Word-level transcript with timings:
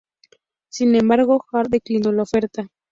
Sin 0.71 0.95
embargo, 0.95 1.45
Hart 1.51 1.69
declinó 1.69 2.11
la 2.11 2.23
oferta. 2.23 2.67